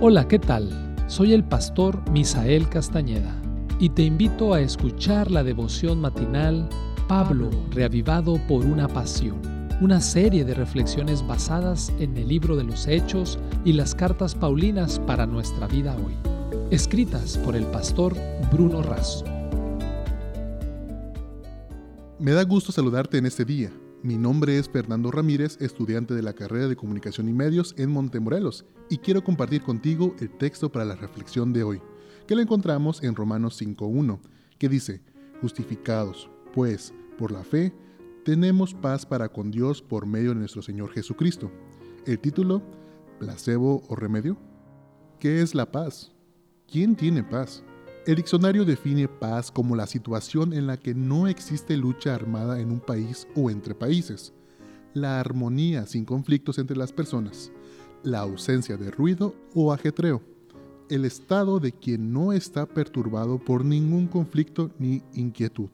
Hola, 0.00 0.26
¿qué 0.26 0.38
tal? 0.38 0.70
Soy 1.06 1.32
el 1.32 1.44
pastor 1.44 2.10
Misael 2.10 2.68
Castañeda 2.68 3.40
y 3.78 3.90
te 3.90 4.02
invito 4.02 4.52
a 4.52 4.60
escuchar 4.60 5.30
la 5.30 5.44
devoción 5.44 6.00
matinal 6.00 6.68
Pablo, 7.08 7.48
reavivado 7.70 8.38
por 8.48 8.66
una 8.66 8.88
pasión, 8.88 9.40
una 9.80 10.00
serie 10.00 10.44
de 10.44 10.52
reflexiones 10.52 11.26
basadas 11.26 11.92
en 12.00 12.16
el 12.16 12.28
libro 12.28 12.56
de 12.56 12.64
los 12.64 12.86
Hechos 12.88 13.38
y 13.64 13.72
las 13.72 13.94
cartas 13.94 14.34
Paulinas 14.34 14.98
para 14.98 15.26
nuestra 15.26 15.68
vida 15.68 15.96
hoy, 15.96 16.14
escritas 16.70 17.38
por 17.38 17.54
el 17.54 17.64
pastor 17.66 18.14
Bruno 18.50 18.82
Razo. 18.82 19.24
Me 22.18 22.32
da 22.32 22.42
gusto 22.42 22.72
saludarte 22.72 23.16
en 23.16 23.26
este 23.26 23.44
día. 23.44 23.70
Mi 24.04 24.18
nombre 24.18 24.58
es 24.58 24.68
Fernando 24.68 25.10
Ramírez, 25.10 25.56
estudiante 25.62 26.12
de 26.12 26.20
la 26.20 26.34
carrera 26.34 26.68
de 26.68 26.76
Comunicación 26.76 27.26
y 27.26 27.32
Medios 27.32 27.74
en 27.78 27.90
Montemorelos, 27.90 28.66
y 28.90 28.98
quiero 28.98 29.24
compartir 29.24 29.62
contigo 29.62 30.14
el 30.20 30.28
texto 30.28 30.70
para 30.70 30.84
la 30.84 30.94
reflexión 30.94 31.54
de 31.54 31.62
hoy, 31.62 31.80
que 32.26 32.34
lo 32.34 32.42
encontramos 32.42 33.02
en 33.02 33.14
Romanos 33.14 33.58
5.1, 33.58 34.20
que 34.58 34.68
dice, 34.68 35.00
Justificados, 35.40 36.28
pues, 36.52 36.92
por 37.16 37.32
la 37.32 37.44
fe, 37.44 37.72
tenemos 38.26 38.74
paz 38.74 39.06
para 39.06 39.30
con 39.30 39.50
Dios 39.50 39.80
por 39.80 40.04
medio 40.04 40.34
de 40.34 40.40
nuestro 40.40 40.60
Señor 40.60 40.90
Jesucristo. 40.90 41.50
El 42.04 42.18
título, 42.18 42.60
placebo 43.18 43.84
o 43.88 43.96
remedio. 43.96 44.36
¿Qué 45.18 45.40
es 45.40 45.54
la 45.54 45.72
paz? 45.72 46.12
¿Quién 46.70 46.94
tiene 46.94 47.24
paz? 47.24 47.64
El 48.06 48.16
diccionario 48.16 48.66
define 48.66 49.08
paz 49.08 49.50
como 49.50 49.74
la 49.74 49.86
situación 49.86 50.52
en 50.52 50.66
la 50.66 50.76
que 50.76 50.94
no 50.94 51.26
existe 51.26 51.74
lucha 51.74 52.14
armada 52.14 52.60
en 52.60 52.70
un 52.70 52.80
país 52.80 53.26
o 53.34 53.48
entre 53.48 53.74
países, 53.74 54.34
la 54.92 55.20
armonía 55.20 55.86
sin 55.86 56.04
conflictos 56.04 56.58
entre 56.58 56.76
las 56.76 56.92
personas, 56.92 57.50
la 58.02 58.20
ausencia 58.20 58.76
de 58.76 58.90
ruido 58.90 59.34
o 59.54 59.72
ajetreo, 59.72 60.20
el 60.90 61.06
estado 61.06 61.60
de 61.60 61.72
quien 61.72 62.12
no 62.12 62.34
está 62.34 62.66
perturbado 62.66 63.38
por 63.38 63.64
ningún 63.64 64.06
conflicto 64.06 64.70
ni 64.78 65.02
inquietud. 65.14 65.70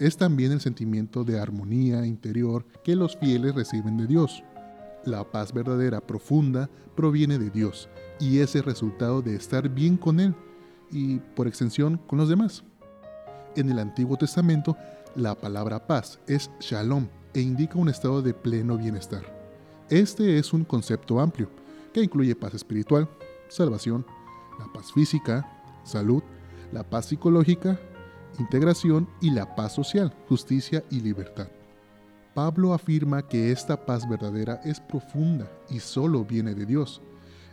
Es 0.00 0.16
también 0.16 0.50
el 0.50 0.60
sentimiento 0.60 1.22
de 1.22 1.38
armonía 1.38 2.04
interior 2.04 2.66
que 2.82 2.96
los 2.96 3.16
fieles 3.16 3.54
reciben 3.54 3.96
de 3.96 4.08
Dios. 4.08 4.42
La 5.04 5.22
paz 5.30 5.52
verdadera 5.52 6.00
profunda 6.00 6.68
proviene 6.96 7.38
de 7.38 7.50
Dios 7.50 7.88
y 8.18 8.40
es 8.40 8.56
el 8.56 8.64
resultado 8.64 9.22
de 9.22 9.36
estar 9.36 9.68
bien 9.68 9.96
con 9.96 10.18
Él 10.18 10.34
y 10.94 11.18
por 11.18 11.46
extensión 11.48 11.98
con 12.06 12.18
los 12.18 12.28
demás. 12.28 12.64
En 13.56 13.68
el 13.70 13.78
Antiguo 13.78 14.16
Testamento, 14.16 14.76
la 15.16 15.34
palabra 15.34 15.86
paz 15.86 16.20
es 16.26 16.50
shalom 16.60 17.08
e 17.34 17.40
indica 17.40 17.78
un 17.78 17.88
estado 17.88 18.22
de 18.22 18.32
pleno 18.32 18.78
bienestar. 18.78 19.22
Este 19.90 20.38
es 20.38 20.52
un 20.52 20.64
concepto 20.64 21.20
amplio 21.20 21.50
que 21.92 22.02
incluye 22.02 22.34
paz 22.34 22.54
espiritual, 22.54 23.08
salvación, 23.48 24.06
la 24.58 24.72
paz 24.72 24.92
física, 24.92 25.46
salud, 25.84 26.22
la 26.72 26.88
paz 26.88 27.06
psicológica, 27.06 27.78
integración 28.38 29.08
y 29.20 29.30
la 29.30 29.54
paz 29.54 29.74
social, 29.74 30.14
justicia 30.28 30.84
y 30.90 31.00
libertad. 31.00 31.48
Pablo 32.34 32.72
afirma 32.72 33.26
que 33.26 33.52
esta 33.52 33.84
paz 33.84 34.08
verdadera 34.08 34.60
es 34.64 34.80
profunda 34.80 35.50
y 35.70 35.78
solo 35.78 36.24
viene 36.24 36.54
de 36.54 36.66
Dios. 36.66 37.00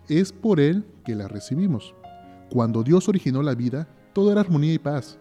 Es 0.07 0.31
por 0.31 0.59
Él 0.59 0.85
que 1.03 1.13
la 1.13 1.27
recibimos. 1.27 1.93
Cuando 2.51 2.83
Dios 2.83 3.07
originó 3.07 3.41
la 3.43 3.55
vida, 3.55 3.87
todo 4.11 4.29
era 4.29 4.41
armonía 4.41 4.73
y 4.73 4.77
paz. 4.77 5.17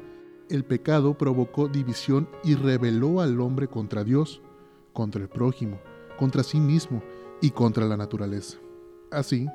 El 0.48 0.64
pecado 0.64 1.16
provocó 1.16 1.68
división 1.68 2.28
y 2.42 2.56
rebeló 2.56 3.20
al 3.20 3.40
hombre 3.40 3.68
contra 3.68 4.02
Dios, 4.02 4.42
contra 4.92 5.22
el 5.22 5.28
prójimo, 5.28 5.78
contra 6.18 6.42
sí 6.42 6.58
mismo 6.58 7.04
y 7.40 7.50
contra 7.50 7.86
la 7.86 7.96
naturaleza. 7.96 8.58
Así, 9.12 9.46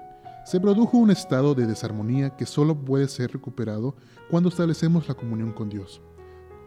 se 0.46 0.62
produjo 0.62 0.98
un 0.98 1.12
estado 1.12 1.54
de 1.54 1.66
desarmonía 1.66 2.38
que 2.38 2.46
solo 2.46 2.76
puede 2.76 3.10
ser 3.10 3.34
recuperado 3.34 3.94
cuando 4.32 4.48
establecemos 4.48 5.10
la 5.10 5.16
comunión 5.16 5.52
con 5.52 5.68
Dios. 5.68 6.02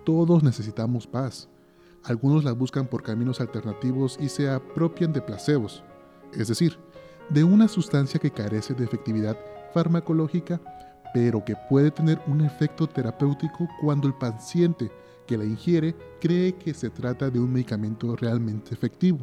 Todos 0.05 0.43
necesitamos 0.43 1.07
paz. 1.07 1.49
Algunos 2.05 2.45
la 2.45 2.53
buscan 2.53 2.87
por 2.87 3.03
caminos 3.03 3.41
alternativos 3.41 4.19
y 4.21 4.29
se 4.29 4.51
apropian 4.51 5.15
de 5.15 5.23
placebos, 5.23 5.83
es 6.35 6.49
decir, 6.49 6.79
de 7.31 7.45
una 7.45 7.67
sustancia 7.67 8.21
que 8.21 8.31
carece 8.31 8.75
de 8.75 8.85
efectividad 8.85 9.39
farmacológica 9.73 10.61
pero 11.13 11.45
que 11.45 11.57
puede 11.69 11.91
tener 11.91 12.21
un 12.27 12.41
efecto 12.41 12.87
terapéutico 12.87 13.69
cuando 13.81 14.07
el 14.07 14.15
paciente 14.15 14.91
que 15.27 15.37
la 15.37 15.45
ingiere 15.45 15.95
cree 16.21 16.55
que 16.55 16.75
se 16.75 16.91
trata 16.91 17.31
de 17.31 17.39
un 17.39 17.53
medicamento 17.53 18.17
realmente 18.17 18.75
efectivo. 18.75 19.19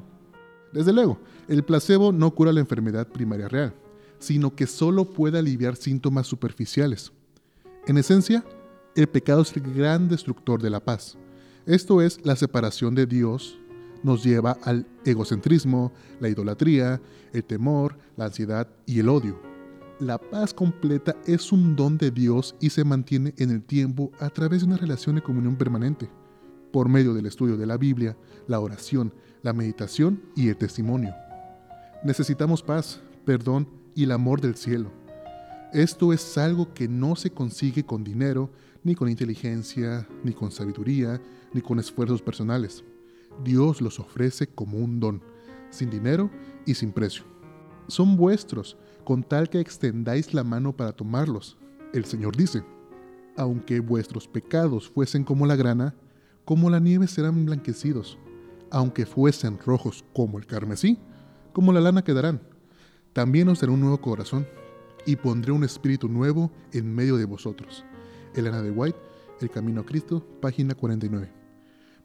Desde 0.72 0.94
luego, 0.94 1.20
el 1.48 1.64
placebo 1.64 2.12
no 2.12 2.32
cura 2.32 2.54
la 2.54 2.60
enfermedad 2.60 3.08
primaria 3.08 3.48
real, 3.48 3.74
sino 4.20 4.56
que 4.56 4.68
solo 4.68 5.06
puede 5.06 5.40
aliviar 5.40 5.76
síntomas 5.76 6.28
superficiales. 6.28 7.12
En 7.88 7.98
esencia, 7.98 8.44
el 8.96 9.08
pecado 9.08 9.42
es 9.42 9.56
el 9.56 9.64
gran 9.74 10.08
destructor 10.08 10.62
de 10.62 10.70
la 10.70 10.80
paz. 10.80 11.18
Esto 11.66 12.02
es, 12.02 12.24
la 12.26 12.36
separación 12.36 12.94
de 12.94 13.06
Dios 13.06 13.58
nos 14.04 14.24
lleva 14.24 14.58
al 14.64 14.86
egocentrismo, 15.04 15.92
la 16.20 16.30
idolatría, 16.30 17.02
el 17.34 17.44
temor, 17.44 17.98
la 18.16 18.26
ansiedad 18.26 18.68
y 18.86 19.00
el 19.00 19.10
odio. 19.10 19.55
La 20.02 20.18
paz 20.18 20.54
completa 20.54 21.16
es 21.26 21.54
un 21.54 21.74
don 21.78 21.98
de 21.98 22.12
Dios 22.12 22.54
y 22.60 22.70
se 22.70 22.84
mantiene 22.84 23.34
en 23.38 23.50
el 23.50 23.64
tiempo 23.64 24.12
a 24.20 24.30
través 24.30 24.60
de 24.60 24.68
una 24.68 24.76
relación 24.76 25.16
de 25.16 25.22
comunión 25.22 25.56
permanente, 25.56 26.10
por 26.74 26.90
medio 26.90 27.14
del 27.14 27.28
estudio 27.28 27.56
de 27.56 27.66
la 27.66 27.78
Biblia, 27.78 28.18
la 28.48 28.60
oración, 28.60 29.14
la 29.42 29.54
meditación 29.54 30.22
y 30.36 30.50
el 30.50 30.58
testimonio. 30.58 31.14
Necesitamos 32.04 32.62
paz, 32.62 33.02
perdón 33.24 33.70
y 33.96 34.04
el 34.04 34.12
amor 34.12 34.42
del 34.42 34.56
cielo. 34.56 34.92
Esto 35.72 36.12
es 36.12 36.38
algo 36.38 36.74
que 36.74 36.90
no 36.90 37.16
se 37.16 37.32
consigue 37.32 37.86
con 37.86 38.04
dinero, 38.04 38.52
ni 38.84 38.96
con 38.96 39.08
inteligencia, 39.08 40.06
ni 40.26 40.34
con 40.34 40.52
sabiduría, 40.52 41.22
ni 41.54 41.62
con 41.62 41.80
esfuerzos 41.80 42.22
personales. 42.22 42.84
Dios 43.46 43.80
los 43.80 44.02
ofrece 44.02 44.46
como 44.46 44.78
un 44.78 45.00
don, 45.00 45.22
sin 45.70 45.90
dinero 45.90 46.30
y 46.66 46.74
sin 46.74 46.92
precio. 46.92 47.35
Son 47.88 48.18
vuestros 48.18 48.78
con 49.04 49.24
tal 49.24 49.50
que 49.50 49.60
extendáis 49.60 50.34
la 50.34 50.44
mano 50.44 50.76
para 50.76 50.92
tomarlos. 50.92 51.58
El 51.94 52.06
Señor 52.06 52.36
dice, 52.36 52.64
aunque 53.38 53.80
vuestros 53.80 54.28
pecados 54.28 54.90
fuesen 54.90 55.24
como 55.24 55.46
la 55.46 55.56
grana, 55.56 55.96
como 56.46 56.70
la 56.70 56.80
nieve 56.80 57.08
serán 57.08 57.46
blanquecidos, 57.46 58.18
aunque 58.72 59.06
fuesen 59.06 59.60
rojos 59.60 60.04
como 60.14 60.38
el 60.38 60.46
carmesí, 60.46 61.00
como 61.54 61.72
la 61.72 61.82
lana 61.82 62.04
quedarán. 62.04 62.42
También 63.14 63.48
os 63.50 63.62
daré 63.62 63.72
un 63.72 63.82
nuevo 63.82 64.02
corazón, 64.02 64.46
y 65.06 65.16
pondré 65.16 65.52
un 65.52 65.64
espíritu 65.64 66.10
nuevo 66.10 66.52
en 66.72 66.94
medio 66.94 67.18
de 67.18 67.26
vosotros. 67.26 67.86
Elena 68.34 68.62
de 68.62 68.72
White, 68.72 68.98
El 69.40 69.50
Camino 69.50 69.82
a 69.82 69.86
Cristo, 69.86 70.26
página 70.42 70.76
49. 70.76 71.32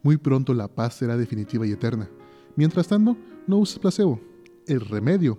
Muy 0.02 0.16
pronto 0.16 0.54
la 0.54 0.68
paz 0.68 0.94
será 0.94 1.16
definitiva 1.16 1.66
y 1.66 1.72
eterna. 1.72 2.08
Mientras 2.56 2.88
tanto, 2.88 3.16
no 3.46 3.58
uses 3.58 3.78
placebo. 3.78 4.20
El 4.66 4.80
remedio 4.80 5.38